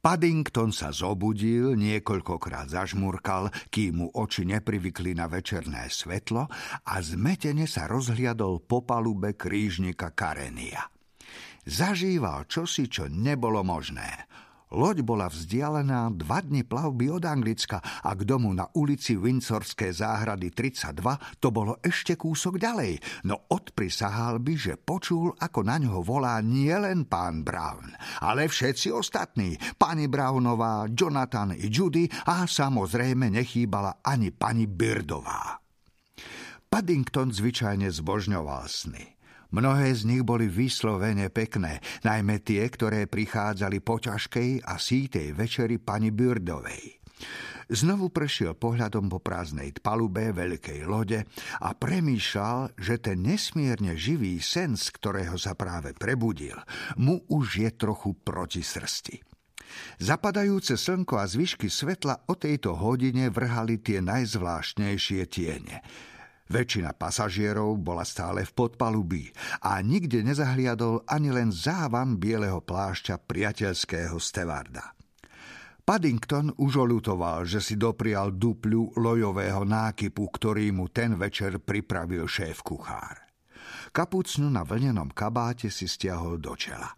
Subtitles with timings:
[0.00, 6.48] Paddington sa zobudil, niekoľkokrát zažmurkal, kým mu oči neprivykli na večerné svetlo
[6.88, 10.88] a zmetene sa rozhliadol po palube krížnika Karenia.
[11.68, 14.24] Zažíval čosi, čo nebolo možné.
[14.70, 20.54] Loď bola vzdialená dva dni plavby od Anglicka a k domu na ulici Windsorské záhrady
[20.54, 26.38] 32 to bolo ešte kúsok ďalej, no odprisahal by, že počul, ako na ňo volá
[26.38, 27.90] nielen pán Brown,
[28.22, 35.58] ale všetci ostatní, pani Brownová, Jonathan i Judy a samozrejme nechýbala ani pani Birdová.
[36.70, 39.19] Paddington zvyčajne zbožňoval sny.
[39.50, 45.82] Mnohé z nich boli vyslovene pekné, najmä tie, ktoré prichádzali po ťažkej a sítej večeri
[45.82, 47.02] pani Birdovej.
[47.70, 51.22] Znovu prešiel pohľadom po prázdnej palube veľkej lode
[51.62, 56.58] a premýšľal, že ten nesmierne živý sen, z ktorého sa práve prebudil,
[56.98, 59.22] mu už je trochu proti srsti.
[60.02, 65.78] Zapadajúce slnko a zvyšky svetla o tejto hodine vrhali tie najzvláštnejšie tiene–
[66.50, 69.30] Väčšina pasažierov bola stále v podpalubí
[69.62, 74.98] a nikde nezahliadol ani len závan bieleho plášťa priateľského stevarda.
[75.86, 82.66] Paddington už olutoval, že si doprial dupľu lojového nákypu, ktorý mu ten večer pripravil šéf
[82.66, 83.30] kuchár.
[83.94, 86.90] Kapucnu na vlnenom kabáte si stiahol do čela.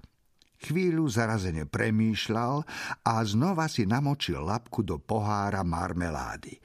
[0.63, 2.63] Chvíľu zarazene premýšľal
[3.05, 6.57] a znova si namočil lapku do pohára marmelády.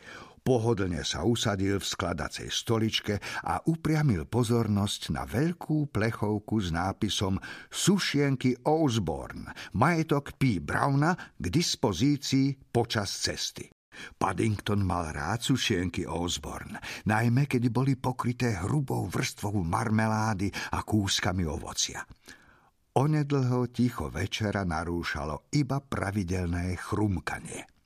[0.48, 7.36] Pohodlne sa usadil v skladacej stoličke a upriamil pozornosť na veľkú plechovku s nápisom
[7.68, 10.64] Sušienky Osborne, majetok P.
[10.64, 13.68] Browna k dispozícii počas cesty.
[14.16, 16.80] Paddington mal rád sušienky Osborne,
[17.12, 22.08] najmä keď boli pokryté hrubou vrstvou marmelády a kúskami ovocia.
[22.96, 27.77] Onedlho ticho večera narúšalo iba pravidelné chrumkanie.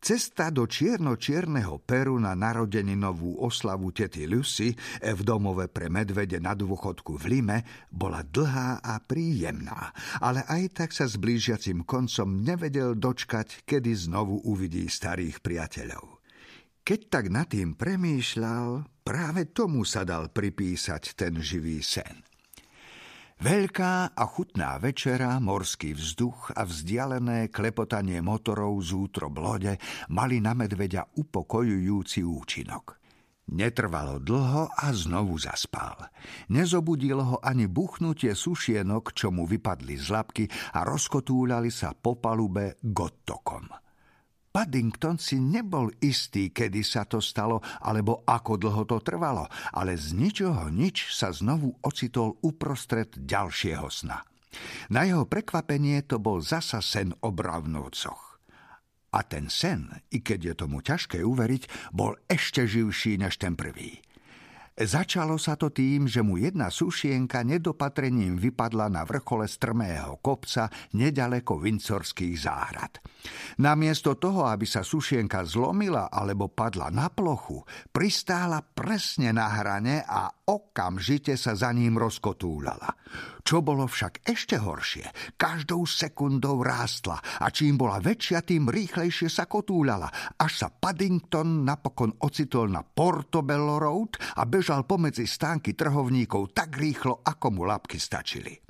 [0.00, 7.20] Cesta do čierno-čierneho Peru na narodeninovú oslavu tety Lucy v domove pre medvede na dôchodku
[7.20, 7.58] v Lime
[7.92, 9.92] bola dlhá a príjemná,
[10.24, 16.24] ale aj tak sa s blížiacim koncom nevedel dočkať, kedy znovu uvidí starých priateľov.
[16.80, 22.29] Keď tak nad tým premýšľal, práve tomu sa dal pripísať ten živý sen.
[23.40, 29.80] Veľká a chutná večera, morský vzduch a vzdialené klepotanie motorov z útrob lode
[30.12, 33.00] mali na medveďa upokojujúci účinok.
[33.56, 36.12] Netrvalo dlho a znovu zaspal.
[36.52, 40.44] Nezobudilo ho ani buchnutie sušienok, čo mu vypadli z labky
[40.76, 43.89] a rozkotúľali sa po palube gottokom.
[44.50, 50.18] Paddington si nebol istý, kedy sa to stalo, alebo ako dlho to trvalo, ale z
[50.18, 54.26] ničoho nič sa znovu ocitol uprostred ďalšieho sna.
[54.90, 58.42] Na jeho prekvapenie to bol zasa sen o bravnúcoch.
[59.10, 64.02] A ten sen, i keď je tomu ťažké uveriť, bol ešte živší než ten prvý.
[64.78, 71.60] Začalo sa to tým, že mu jedna sušienka nedopatrením vypadla na vrchole strmého kopca nedaleko
[71.60, 73.02] Vincorských záhrad.
[73.60, 77.60] Namiesto toho, aby sa sušienka zlomila alebo padla na plochu,
[77.92, 82.88] pristála presne na hrane a okamžite sa za ním rozkotúľala.
[83.40, 89.48] Čo bolo však ešte horšie, každou sekundou rástla a čím bola väčšia, tým rýchlejšie sa
[89.50, 96.76] kotúľala, až sa Paddington napokon ocitol na Portobello Road a bežal pomedzi stánky trhovníkov tak
[96.76, 98.60] rýchlo, ako mu lapky stačili.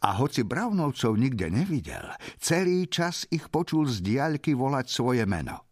[0.00, 2.08] A hoci Brownovcov nikde nevidel,
[2.40, 5.68] celý čas ich počul z diaľky volať svoje meno.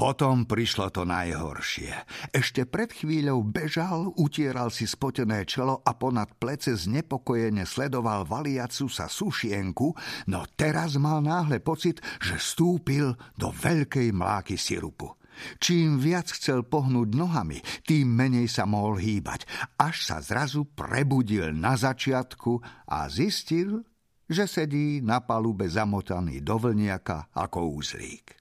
[0.00, 1.92] Potom prišlo to najhoršie.
[2.32, 9.12] Ešte pred chvíľou bežal, utieral si spotené čelo a ponad plece znepokojene sledoval valiacu sa
[9.12, 9.92] sušienku,
[10.32, 15.19] no teraz mal náhle pocit, že stúpil do veľkej mláky sirupu.
[15.58, 19.44] Čím viac chcel pohnúť nohami, tým menej sa mohol hýbať,
[19.80, 23.84] až sa zrazu prebudil na začiatku a zistil,
[24.30, 28.40] že sedí na palube zamotaný do vlniaka ako úzlík.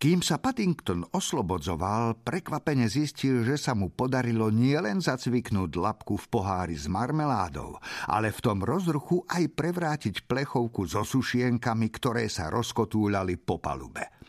[0.00, 6.72] Kým sa Paddington oslobodzoval, prekvapene zistil, že sa mu podarilo nielen zacviknúť labku v pohári
[6.72, 7.76] s marmeládou,
[8.08, 14.19] ale v tom rozruchu aj prevrátiť plechovku so sušienkami, ktoré sa rozkotúľali po palube.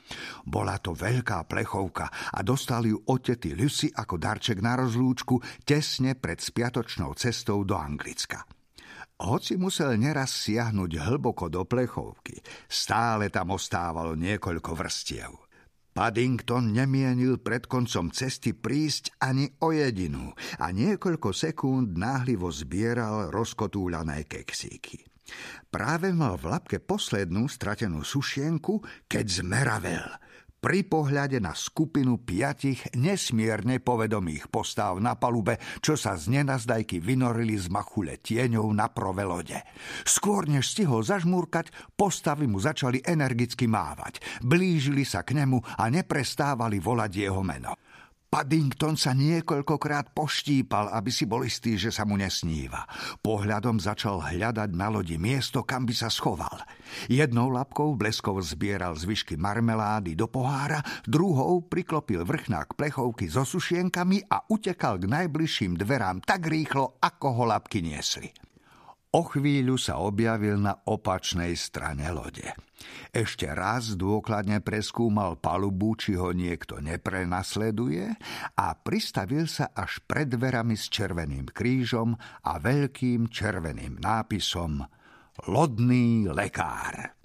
[0.45, 6.17] Bola to veľká plechovka a dostal ju od tety Lucy ako darček na rozlúčku tesne
[6.17, 8.43] pred spiatočnou cestou do Anglicka.
[9.21, 15.31] Hoci musel neraz siahnuť hlboko do plechovky, stále tam ostávalo niekoľko vrstiev.
[15.91, 24.23] Paddington nemienil pred koncom cesty prísť ani o jedinu a niekoľko sekúnd náhlivo zbieral rozkotúľané
[24.23, 25.10] keksíky.
[25.71, 30.07] Práve mal v lapke poslednú stratenú sušienku, keď zmeravel–
[30.61, 37.57] pri pohľade na skupinu piatich nesmierne povedomých postáv na palube, čo sa z nenazdajky vynorili
[37.57, 39.57] z machule tieňov na prove lode.
[40.05, 44.21] Skôr než stihol zažmúrkať, postavy mu začali energicky mávať.
[44.45, 47.73] Blížili sa k nemu a neprestávali volať jeho meno.
[48.31, 52.87] Paddington sa niekoľkokrát poštípal, aby si bol istý, že sa mu nesníva.
[53.19, 56.63] Pohľadom začal hľadať na lodi miesto, kam by sa schoval.
[57.11, 64.47] Jednou labkou bleskov zbieral zvyšky marmelády do pohára, druhou priklopil vrchnák plechovky so sušienkami a
[64.47, 68.31] utekal k najbližším dverám tak rýchlo, ako ho labky niesli.
[69.11, 72.47] O chvíľu sa objavil na opačnej strane lode.
[73.11, 78.07] Ešte raz dôkladne preskúmal palubu, či ho niekto neprenasleduje
[78.55, 82.15] a pristavil sa až pred dverami s červeným krížom
[82.47, 84.79] a veľkým červeným nápisom
[85.43, 87.20] Lodný lekár.